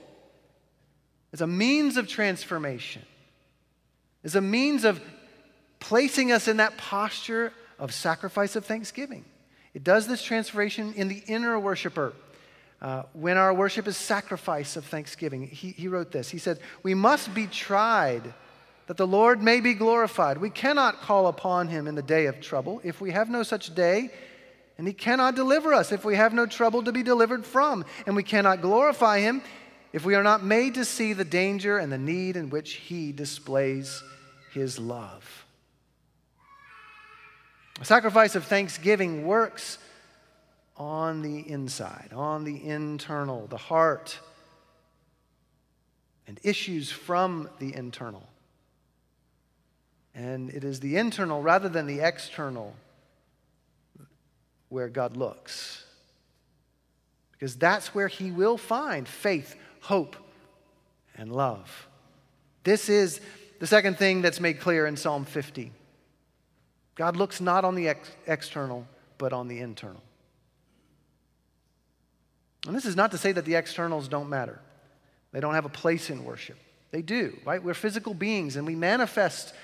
as 1.32 1.40
a 1.40 1.46
means 1.46 1.96
of 1.96 2.06
transformation, 2.06 3.02
as 4.22 4.34
a 4.34 4.40
means 4.40 4.84
of 4.84 5.00
placing 5.80 6.30
us 6.30 6.46
in 6.46 6.58
that 6.58 6.76
posture 6.76 7.52
of 7.78 7.92
sacrifice 7.92 8.54
of 8.54 8.66
thanksgiving. 8.66 9.24
It 9.72 9.82
does 9.82 10.06
this 10.06 10.22
transformation 10.22 10.92
in 10.94 11.08
the 11.08 11.22
inner 11.26 11.58
worshiper. 11.58 12.12
Uh, 12.80 13.02
when 13.12 13.36
our 13.36 13.52
worship 13.52 13.86
is 13.88 13.96
sacrifice 13.96 14.76
of 14.76 14.84
thanksgiving, 14.84 15.46
he, 15.46 15.70
he 15.70 15.88
wrote 15.88 16.12
this. 16.12 16.28
He 16.28 16.38
said, 16.38 16.60
We 16.82 16.94
must 16.94 17.34
be 17.34 17.46
tried 17.46 18.34
that 18.88 18.96
the 18.96 19.06
Lord 19.06 19.42
may 19.42 19.60
be 19.60 19.74
glorified. 19.74 20.38
We 20.38 20.48
cannot 20.48 21.02
call 21.02 21.26
upon 21.26 21.68
him 21.68 21.86
in 21.86 21.94
the 21.94 22.02
day 22.02 22.24
of 22.24 22.40
trouble 22.40 22.80
if 22.82 23.02
we 23.02 23.10
have 23.10 23.28
no 23.28 23.42
such 23.42 23.74
day, 23.74 24.10
and 24.78 24.86
he 24.86 24.94
cannot 24.94 25.34
deliver 25.34 25.74
us 25.74 25.92
if 25.92 26.06
we 26.06 26.16
have 26.16 26.32
no 26.32 26.46
trouble 26.46 26.82
to 26.82 26.90
be 26.90 27.02
delivered 27.02 27.44
from. 27.44 27.84
And 28.06 28.16
we 28.16 28.22
cannot 28.22 28.62
glorify 28.62 29.20
him 29.20 29.42
if 29.92 30.06
we 30.06 30.14
are 30.14 30.22
not 30.22 30.42
made 30.42 30.74
to 30.74 30.86
see 30.86 31.12
the 31.12 31.24
danger 31.24 31.76
and 31.76 31.92
the 31.92 31.98
need 31.98 32.36
in 32.36 32.48
which 32.48 32.74
he 32.74 33.12
displays 33.12 34.02
his 34.54 34.78
love. 34.78 35.44
A 37.80 37.84
sacrifice 37.84 38.34
of 38.36 38.44
thanksgiving 38.44 39.26
works 39.26 39.78
on 40.78 41.20
the 41.20 41.40
inside, 41.50 42.12
on 42.14 42.44
the 42.44 42.64
internal, 42.64 43.48
the 43.48 43.58
heart, 43.58 44.18
and 46.26 46.40
issues 46.42 46.90
from 46.90 47.50
the 47.58 47.74
internal. 47.74 48.26
And 50.18 50.50
it 50.50 50.64
is 50.64 50.80
the 50.80 50.96
internal 50.96 51.40
rather 51.40 51.68
than 51.68 51.86
the 51.86 52.00
external 52.00 52.74
where 54.68 54.88
God 54.88 55.16
looks. 55.16 55.84
Because 57.30 57.54
that's 57.54 57.94
where 57.94 58.08
He 58.08 58.32
will 58.32 58.58
find 58.58 59.06
faith, 59.06 59.54
hope, 59.80 60.16
and 61.16 61.30
love. 61.30 61.86
This 62.64 62.88
is 62.88 63.20
the 63.60 63.66
second 63.68 63.96
thing 63.96 64.20
that's 64.20 64.40
made 64.40 64.58
clear 64.58 64.86
in 64.86 64.96
Psalm 64.96 65.24
50. 65.24 65.70
God 66.96 67.14
looks 67.14 67.40
not 67.40 67.64
on 67.64 67.76
the 67.76 67.86
ex- 67.90 68.10
external, 68.26 68.88
but 69.18 69.32
on 69.32 69.46
the 69.46 69.60
internal. 69.60 70.02
And 72.66 72.74
this 72.74 72.86
is 72.86 72.96
not 72.96 73.12
to 73.12 73.18
say 73.18 73.30
that 73.30 73.44
the 73.44 73.54
externals 73.54 74.08
don't 74.08 74.28
matter, 74.28 74.58
they 75.30 75.38
don't 75.38 75.54
have 75.54 75.64
a 75.64 75.70
place 75.70 76.10
in 76.10 76.24
worship. 76.24 76.58
They 76.90 77.02
do, 77.02 77.36
right? 77.44 77.62
We're 77.62 77.74
physical 77.74 78.14
beings 78.14 78.56
and 78.56 78.66
we 78.66 78.74
manifest 78.74 79.54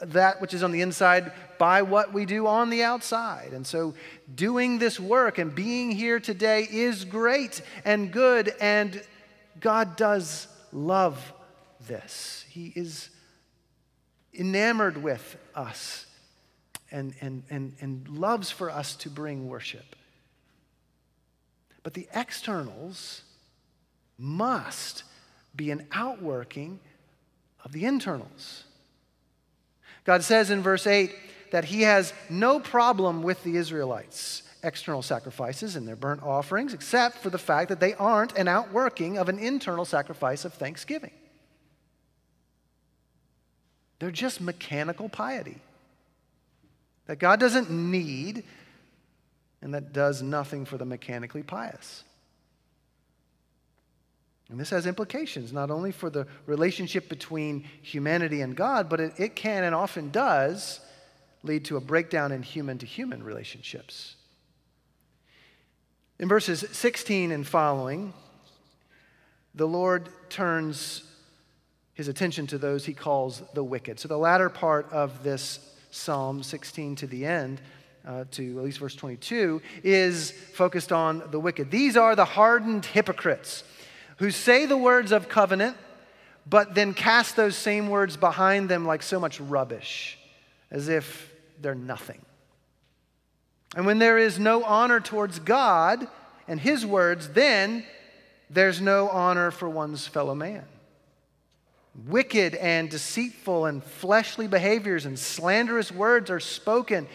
that 0.00 0.40
which 0.40 0.54
is 0.54 0.62
on 0.62 0.72
the 0.72 0.80
inside 0.80 1.32
by 1.58 1.82
what 1.82 2.12
we 2.12 2.26
do 2.26 2.46
on 2.46 2.70
the 2.70 2.82
outside. 2.82 3.52
And 3.52 3.66
so, 3.66 3.94
doing 4.34 4.78
this 4.78 5.00
work 5.00 5.38
and 5.38 5.54
being 5.54 5.90
here 5.90 6.20
today 6.20 6.66
is 6.70 7.04
great 7.04 7.62
and 7.84 8.12
good, 8.12 8.54
and 8.60 9.02
God 9.60 9.96
does 9.96 10.48
love 10.72 11.32
this. 11.86 12.44
He 12.48 12.72
is 12.74 13.10
enamored 14.34 15.02
with 15.02 15.36
us 15.54 16.06
and, 16.90 17.14
and, 17.20 17.42
and, 17.50 17.74
and 17.80 18.08
loves 18.08 18.50
for 18.50 18.70
us 18.70 18.96
to 18.96 19.10
bring 19.10 19.48
worship. 19.48 19.96
But 21.82 21.94
the 21.94 22.08
externals 22.14 23.22
must 24.18 25.04
be 25.56 25.70
an 25.70 25.86
outworking 25.92 26.80
of 27.64 27.72
the 27.72 27.84
internals. 27.84 28.64
God 30.10 30.24
says 30.24 30.50
in 30.50 30.60
verse 30.60 30.88
8 30.88 31.14
that 31.52 31.66
he 31.66 31.82
has 31.82 32.12
no 32.28 32.58
problem 32.58 33.22
with 33.22 33.44
the 33.44 33.56
Israelites' 33.56 34.42
external 34.64 35.02
sacrifices 35.02 35.76
and 35.76 35.86
their 35.86 35.94
burnt 35.94 36.24
offerings, 36.24 36.74
except 36.74 37.18
for 37.18 37.30
the 37.30 37.38
fact 37.38 37.68
that 37.68 37.78
they 37.78 37.94
aren't 37.94 38.36
an 38.36 38.48
outworking 38.48 39.18
of 39.18 39.28
an 39.28 39.38
internal 39.38 39.84
sacrifice 39.84 40.44
of 40.44 40.52
thanksgiving. 40.52 41.12
They're 44.00 44.10
just 44.10 44.40
mechanical 44.40 45.08
piety 45.08 45.58
that 47.06 47.20
God 47.20 47.38
doesn't 47.38 47.70
need 47.70 48.42
and 49.62 49.74
that 49.74 49.92
does 49.92 50.22
nothing 50.22 50.64
for 50.64 50.76
the 50.76 50.84
mechanically 50.84 51.44
pious. 51.44 52.02
And 54.50 54.58
this 54.58 54.70
has 54.70 54.86
implications 54.86 55.52
not 55.52 55.70
only 55.70 55.92
for 55.92 56.10
the 56.10 56.26
relationship 56.46 57.08
between 57.08 57.64
humanity 57.82 58.40
and 58.40 58.56
God, 58.56 58.88
but 58.88 59.00
it, 59.00 59.12
it 59.18 59.36
can 59.36 59.64
and 59.64 59.74
often 59.74 60.10
does 60.10 60.80
lead 61.42 61.64
to 61.66 61.76
a 61.76 61.80
breakdown 61.80 62.32
in 62.32 62.42
human 62.42 62.78
to 62.78 62.86
human 62.86 63.22
relationships. 63.22 64.16
In 66.18 66.28
verses 66.28 66.64
16 66.72 67.32
and 67.32 67.46
following, 67.46 68.12
the 69.54 69.66
Lord 69.66 70.08
turns 70.28 71.04
his 71.94 72.08
attention 72.08 72.46
to 72.48 72.58
those 72.58 72.84
he 72.84 72.92
calls 72.92 73.42
the 73.54 73.64
wicked. 73.64 74.00
So, 74.00 74.08
the 74.08 74.18
latter 74.18 74.48
part 74.48 74.90
of 74.92 75.22
this 75.22 75.60
Psalm 75.90 76.42
16 76.42 76.96
to 76.96 77.06
the 77.06 77.24
end, 77.24 77.60
uh, 78.06 78.24
to 78.32 78.58
at 78.58 78.64
least 78.64 78.78
verse 78.78 78.94
22, 78.94 79.62
is 79.82 80.30
focused 80.30 80.92
on 80.92 81.22
the 81.30 81.40
wicked. 81.40 81.70
These 81.70 81.96
are 81.96 82.14
the 82.14 82.24
hardened 82.24 82.86
hypocrites 82.86 83.64
who 84.20 84.30
say 84.30 84.66
the 84.66 84.76
words 84.76 85.12
of 85.12 85.30
covenant, 85.30 85.76
but 86.46 86.74
then 86.74 86.92
cast 86.92 87.36
those 87.36 87.56
same 87.56 87.88
words 87.88 88.18
behind 88.18 88.68
them 88.68 88.84
like 88.84 89.02
so 89.02 89.18
much 89.18 89.40
rubbish, 89.40 90.18
as 90.70 90.90
if 90.90 91.32
they're 91.60 91.74
nothing. 91.74 92.20
And 93.74 93.86
when 93.86 93.98
there 93.98 94.18
is 94.18 94.38
no 94.38 94.62
honor 94.62 95.00
towards 95.00 95.38
God 95.38 96.06
and 96.46 96.60
his 96.60 96.84
words, 96.84 97.30
then 97.30 97.82
there's 98.50 98.78
no 98.78 99.08
honor 99.08 99.50
for 99.50 99.70
one's 99.70 100.06
fellow 100.06 100.34
man. 100.34 100.66
Wicked 102.06 102.54
and 102.54 102.90
deceitful 102.90 103.64
and 103.64 103.82
fleshly 103.82 104.48
behaviors 104.48 105.06
and 105.06 105.18
slanderous 105.18 105.90
words 105.90 106.30
are 106.30 106.40
spoken 106.40 107.08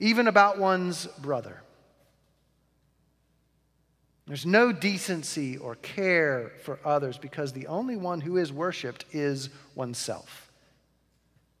even 0.00 0.26
about 0.26 0.58
one's 0.58 1.06
brother. 1.06 1.61
There's 4.26 4.46
no 4.46 4.72
decency 4.72 5.56
or 5.56 5.74
care 5.76 6.52
for 6.62 6.78
others 6.84 7.18
because 7.18 7.52
the 7.52 7.66
only 7.66 7.96
one 7.96 8.20
who 8.20 8.36
is 8.36 8.52
worshiped 8.52 9.04
is 9.12 9.50
oneself. 9.74 10.50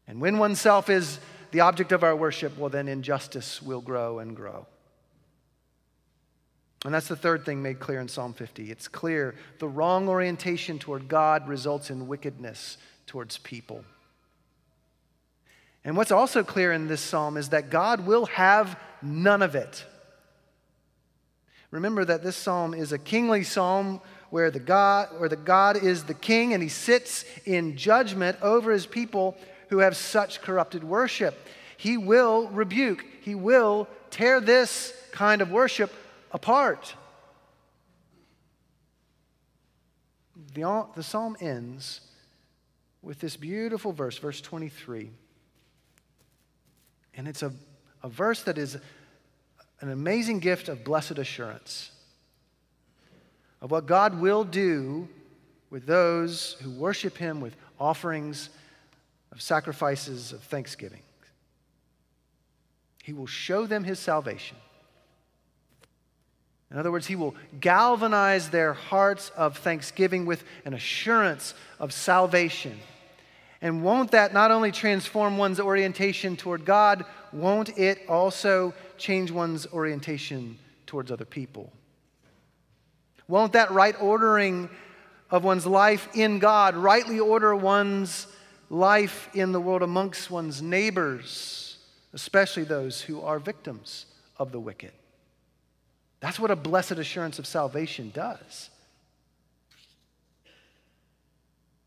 And 0.06 0.20
when 0.20 0.38
oneself 0.38 0.88
is 0.88 1.18
the 1.50 1.60
object 1.60 1.92
of 1.92 2.04
our 2.04 2.14
worship, 2.14 2.56
well, 2.56 2.70
then 2.70 2.88
injustice 2.88 3.60
will 3.60 3.80
grow 3.80 4.20
and 4.20 4.36
grow. 4.36 4.66
And 6.84 6.92
that's 6.92 7.08
the 7.08 7.16
third 7.16 7.44
thing 7.44 7.62
made 7.62 7.78
clear 7.78 8.00
in 8.00 8.08
Psalm 8.08 8.32
50. 8.32 8.70
It's 8.70 8.88
clear 8.88 9.34
the 9.58 9.68
wrong 9.68 10.08
orientation 10.08 10.78
toward 10.78 11.08
God 11.08 11.46
results 11.46 11.90
in 11.90 12.08
wickedness 12.08 12.76
towards 13.06 13.38
people. 13.38 13.84
And 15.84 15.96
what's 15.96 16.12
also 16.12 16.42
clear 16.42 16.72
in 16.72 16.88
this 16.88 17.00
psalm 17.00 17.36
is 17.36 17.50
that 17.50 17.70
God 17.70 18.06
will 18.06 18.26
have 18.26 18.78
none 19.00 19.42
of 19.42 19.54
it. 19.54 19.84
Remember 21.72 22.04
that 22.04 22.22
this 22.22 22.36
psalm 22.36 22.74
is 22.74 22.92
a 22.92 22.98
kingly 22.98 23.42
psalm 23.42 24.00
where 24.28 24.50
the 24.50 24.60
God, 24.60 25.08
where 25.18 25.28
the 25.28 25.36
God 25.36 25.82
is 25.82 26.04
the 26.04 26.14
king 26.14 26.52
and 26.52 26.62
he 26.62 26.68
sits 26.68 27.24
in 27.46 27.76
judgment 27.76 28.36
over 28.42 28.70
his 28.70 28.86
people 28.86 29.36
who 29.70 29.78
have 29.78 29.96
such 29.96 30.42
corrupted 30.42 30.84
worship. 30.84 31.34
He 31.78 31.96
will 31.96 32.48
rebuke, 32.48 33.04
he 33.22 33.34
will 33.34 33.88
tear 34.10 34.40
this 34.40 34.94
kind 35.12 35.40
of 35.40 35.50
worship 35.50 35.90
apart. 36.30 36.94
The, 40.54 40.86
the 40.94 41.02
psalm 41.02 41.38
ends 41.40 42.02
with 43.00 43.18
this 43.18 43.36
beautiful 43.36 43.92
verse, 43.92 44.18
verse 44.18 44.42
23. 44.42 45.10
And 47.14 47.26
it's 47.26 47.42
a, 47.42 47.52
a 48.02 48.10
verse 48.10 48.42
that 48.42 48.58
is 48.58 48.76
an 49.82 49.90
amazing 49.90 50.38
gift 50.38 50.68
of 50.68 50.84
blessed 50.84 51.18
assurance 51.18 51.90
of 53.60 53.70
what 53.70 53.86
God 53.86 54.20
will 54.20 54.44
do 54.44 55.08
with 55.70 55.86
those 55.86 56.56
who 56.62 56.70
worship 56.70 57.16
Him 57.16 57.40
with 57.40 57.56
offerings 57.78 58.48
of 59.32 59.40
sacrifices 59.42 60.32
of 60.32 60.42
thanksgiving. 60.42 61.02
He 63.02 63.12
will 63.12 63.26
show 63.26 63.66
them 63.66 63.82
his 63.82 63.98
salvation. 63.98 64.56
In 66.70 66.78
other 66.78 66.92
words, 66.92 67.06
he 67.06 67.16
will 67.16 67.34
galvanize 67.60 68.50
their 68.50 68.72
hearts 68.72 69.30
of 69.36 69.58
thanksgiving 69.58 70.24
with 70.24 70.44
an 70.64 70.72
assurance 70.72 71.54
of 71.78 71.92
salvation. 71.92 72.78
And 73.62 73.82
won't 73.82 74.10
that 74.10 74.34
not 74.34 74.50
only 74.50 74.72
transform 74.72 75.38
one's 75.38 75.60
orientation 75.60 76.36
toward 76.36 76.64
God, 76.64 77.04
won't 77.32 77.78
it 77.78 78.00
also 78.08 78.74
change 78.98 79.30
one's 79.30 79.66
orientation 79.68 80.58
towards 80.84 81.10
other 81.10 81.24
people? 81.24 81.72
Won't 83.28 83.52
that 83.54 83.70
right 83.70 83.94
ordering 84.00 84.68
of 85.30 85.44
one's 85.44 85.64
life 85.64 86.08
in 86.14 86.40
God 86.40 86.76
rightly 86.76 87.18
order 87.18 87.56
one's 87.56 88.26
life 88.68 89.28
in 89.32 89.52
the 89.52 89.60
world 89.60 89.82
amongst 89.82 90.30
one's 90.30 90.60
neighbors, 90.60 91.78
especially 92.12 92.64
those 92.64 93.00
who 93.00 93.20
are 93.20 93.38
victims 93.38 94.06
of 94.38 94.50
the 94.50 94.58
wicked. 94.58 94.92
That's 96.20 96.40
what 96.40 96.50
a 96.50 96.56
blessed 96.56 96.92
assurance 96.92 97.38
of 97.38 97.46
salvation 97.46 98.10
does. 98.14 98.70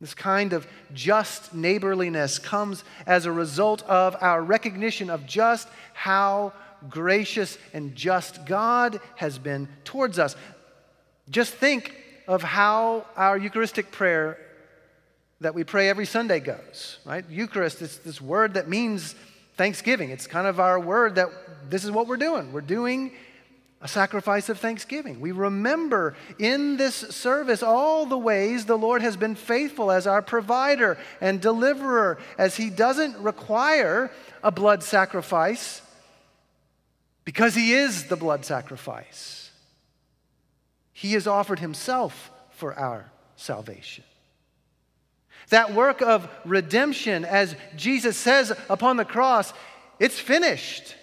This 0.06 0.14
kind 0.14 0.54
of 0.54 0.68
just 0.94 1.56
neighborliness 1.56 2.38
comes 2.38 2.84
as 3.08 3.26
a 3.26 3.32
result 3.32 3.82
of 3.90 4.16
our 4.22 4.40
recognition 4.40 5.10
of 5.10 5.26
just 5.26 5.68
how 5.96 6.54
gracious 6.88 7.58
and 7.74 7.96
just 7.96 8.46
God 8.46 9.00
has 9.16 9.40
been 9.40 9.68
towards 9.84 10.20
us. 10.20 10.36
Just 11.32 11.56
think 11.56 11.96
of 12.28 12.44
how 12.44 13.08
our 13.18 13.36
Eucharistic 13.36 13.92
prayer 13.92 14.38
that 15.42 15.56
we 15.56 15.64
pray 15.64 15.90
every 15.90 16.06
Sunday 16.06 16.40
goes, 16.40 17.00
right? 17.04 17.26
Eucharist 17.28 17.82
is 17.82 17.98
this 17.98 18.22
word 18.22 18.54
that 18.54 18.70
means 18.70 19.16
thanksgiving. 19.58 20.12
It's 20.12 20.28
kind 20.28 20.46
of 20.46 20.60
our 20.60 20.80
word 20.80 21.16
that 21.16 21.30
this 21.72 21.84
is 21.84 21.90
what 21.90 22.06
we're 22.06 22.18
doing. 22.18 22.54
We're 22.54 22.62
doing 22.62 23.12
a 23.86 23.88
sacrifice 23.88 24.50
of 24.50 24.58
thanksgiving. 24.58 25.20
We 25.20 25.32
remember 25.32 26.16
in 26.40 26.76
this 26.76 26.96
service 26.96 27.62
all 27.62 28.08
the 28.08 28.18
ways 28.18 28.66
the 28.66 28.80
Lord 28.80 29.04
has 29.04 29.16
been 29.16 29.36
faithful 29.36 29.92
as 29.92 30.08
our 30.08 30.24
provider 30.24 30.98
and 31.22 31.40
deliverer, 31.40 32.18
as 32.40 32.58
He 32.58 32.72
doesn't 32.72 33.16
require 33.20 34.10
a 34.44 34.50
blood 34.50 34.82
sacrifice 34.82 35.84
because 37.26 37.54
He 37.54 37.74
is 37.74 38.06
the 38.06 38.16
blood 38.16 38.44
sacrifice. 38.44 39.52
He 40.92 41.14
has 41.14 41.28
offered 41.28 41.60
Himself 41.60 42.32
for 42.50 42.74
our 42.74 43.12
salvation. 43.36 44.04
That 45.50 45.76
work 45.76 46.02
of 46.02 46.28
redemption, 46.44 47.24
as 47.24 47.56
Jesus 47.76 48.18
says 48.18 48.52
upon 48.68 48.98
the 48.98 49.06
cross, 49.06 49.54
it's 50.00 50.20
finished. 50.20 50.96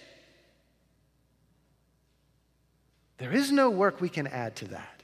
There 3.22 3.32
is 3.32 3.52
no 3.52 3.70
work 3.70 4.00
we 4.00 4.08
can 4.08 4.26
add 4.26 4.56
to 4.56 4.64
that. 4.70 5.00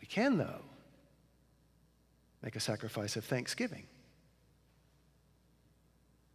We 0.00 0.06
can, 0.06 0.38
though, 0.38 0.62
make 2.44 2.54
a 2.54 2.60
sacrifice 2.60 3.16
of 3.16 3.24
thanksgiving. 3.24 3.82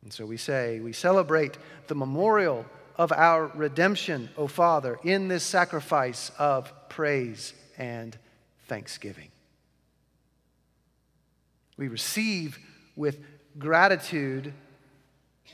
And 0.04 0.12
so 0.12 0.26
we 0.26 0.36
say, 0.36 0.82
we 0.82 0.91
celebrate 0.91 1.58
the 1.88 1.96
memorial 1.96 2.65
of 2.98 3.13
our 3.13 3.48
redemption, 3.48 4.28
O 4.36 4.48
Father, 4.48 5.00
in 5.06 5.30
this 5.30 5.46
sacrifice 5.46 6.32
of 6.38 6.74
praise 6.89 7.54
and 7.78 8.18
thanksgiving. 8.68 9.30
We 11.78 11.88
receive 11.88 12.60
with 12.98 13.20
gratitude 13.58 14.52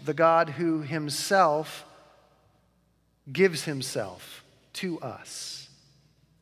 the 0.04 0.16
God 0.16 0.50
who 0.50 0.82
himself 0.82 1.86
gives 3.32 3.64
himself 3.64 4.44
to 4.74 5.00
us 5.02 5.70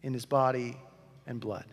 in 0.03 0.13
his 0.13 0.25
body 0.25 0.77
and 1.25 1.39
blood. 1.39 1.65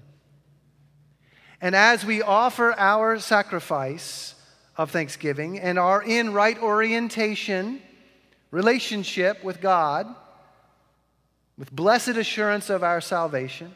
And 1.60 1.74
as 1.74 2.04
we 2.04 2.22
offer 2.22 2.74
our 2.76 3.18
sacrifice 3.18 4.34
of 4.76 4.90
thanksgiving 4.90 5.58
and 5.58 5.78
are 5.78 6.02
in 6.02 6.32
right 6.32 6.58
orientation, 6.58 7.80
relationship 8.50 9.42
with 9.42 9.60
God, 9.60 10.06
with 11.56 11.72
blessed 11.72 12.08
assurance 12.08 12.68
of 12.68 12.82
our 12.82 13.00
salvation, 13.00 13.74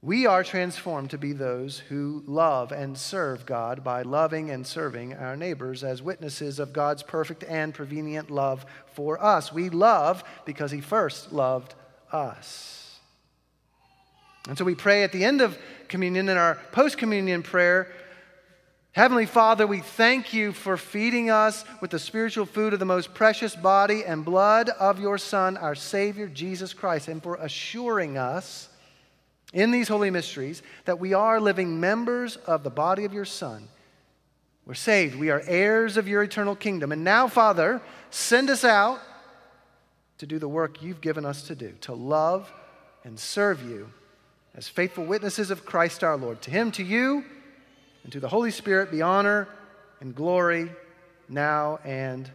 we 0.00 0.26
are 0.26 0.44
transformed 0.44 1.10
to 1.10 1.18
be 1.18 1.32
those 1.32 1.78
who 1.78 2.22
love 2.26 2.70
and 2.70 2.96
serve 2.96 3.44
God 3.44 3.82
by 3.82 4.02
loving 4.02 4.50
and 4.50 4.66
serving 4.66 5.14
our 5.14 5.36
neighbors 5.36 5.82
as 5.82 6.00
witnesses 6.00 6.60
of 6.60 6.72
God's 6.72 7.02
perfect 7.02 7.42
and 7.42 7.74
prevenient 7.74 8.30
love 8.30 8.64
for 8.92 9.22
us. 9.22 9.52
We 9.52 9.70
love 9.70 10.22
because 10.44 10.70
He 10.70 10.80
first 10.80 11.32
loved 11.32 11.74
us. 12.12 13.00
And 14.48 14.56
so 14.56 14.64
we 14.64 14.76
pray 14.76 15.02
at 15.02 15.12
the 15.12 15.24
end 15.24 15.40
of 15.40 15.58
communion 15.88 16.28
in 16.28 16.36
our 16.36 16.54
post 16.72 16.96
communion 16.96 17.42
prayer 17.42 17.92
Heavenly 18.92 19.26
Father, 19.26 19.64
we 19.64 19.78
thank 19.78 20.32
you 20.32 20.52
for 20.52 20.76
feeding 20.76 21.30
us 21.30 21.64
with 21.80 21.92
the 21.92 22.00
spiritual 22.00 22.46
food 22.46 22.72
of 22.72 22.80
the 22.80 22.84
most 22.84 23.14
precious 23.14 23.54
body 23.54 24.04
and 24.04 24.24
blood 24.24 24.70
of 24.70 24.98
your 24.98 25.18
Son, 25.18 25.56
our 25.56 25.76
Savior, 25.76 26.26
Jesus 26.26 26.74
Christ, 26.74 27.06
and 27.06 27.22
for 27.22 27.36
assuring 27.36 28.18
us 28.18 28.68
in 29.52 29.70
these 29.70 29.88
holy 29.88 30.10
mysteries 30.10 30.62
that 30.84 30.98
we 30.98 31.14
are 31.14 31.40
living 31.40 31.80
members 31.80 32.36
of 32.36 32.62
the 32.62 32.70
body 32.70 33.04
of 33.04 33.12
your 33.12 33.24
Son. 33.24 33.68
We're 34.66 34.74
saved. 34.74 35.18
We 35.18 35.30
are 35.30 35.42
heirs 35.46 35.96
of 35.96 36.06
your 36.06 36.22
eternal 36.22 36.54
kingdom. 36.54 36.92
And 36.92 37.02
now, 37.02 37.26
Father, 37.26 37.80
send 38.10 38.50
us 38.50 38.64
out 38.64 39.00
to 40.18 40.26
do 40.26 40.38
the 40.38 40.48
work 40.48 40.82
you've 40.82 41.00
given 41.00 41.24
us 41.24 41.44
to 41.44 41.54
do, 41.54 41.72
to 41.80 41.94
love 41.94 42.52
and 43.04 43.18
serve 43.18 43.62
you 43.62 43.90
as 44.54 44.68
faithful 44.68 45.06
witnesses 45.06 45.50
of 45.50 45.64
Christ 45.64 46.04
our 46.04 46.16
Lord. 46.16 46.42
To 46.42 46.50
him, 46.50 46.70
to 46.72 46.82
you, 46.82 47.24
and 48.04 48.12
to 48.12 48.20
the 48.20 48.28
Holy 48.28 48.50
Spirit 48.50 48.90
be 48.90 49.00
honor 49.00 49.48
and 50.00 50.14
glory 50.14 50.70
now 51.28 51.78
and 51.84 52.30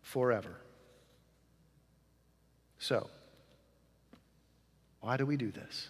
forever. 0.00 0.56
So, 2.78 3.08
why 5.00 5.16
do 5.16 5.26
we 5.26 5.36
do 5.36 5.50
this? 5.50 5.88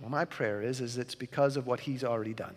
Well, 0.00 0.10
my 0.10 0.24
prayer 0.24 0.62
is, 0.62 0.80
is 0.80 0.96
it's 0.96 1.14
because 1.14 1.56
of 1.56 1.66
what 1.66 1.80
he's 1.80 2.04
already 2.04 2.34
done. 2.34 2.54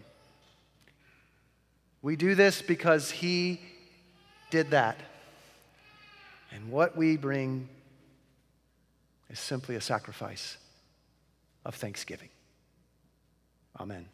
We 2.01 2.15
do 2.15 2.35
this 2.35 2.61
because 2.61 3.11
he 3.11 3.61
did 4.49 4.71
that. 4.71 4.97
And 6.51 6.69
what 6.69 6.95
we 6.95 7.17
bring 7.17 7.67
is 9.29 9.39
simply 9.39 9.75
a 9.75 9.81
sacrifice 9.81 10.57
of 11.65 11.75
thanksgiving. 11.75 12.29
Amen. 13.79 14.05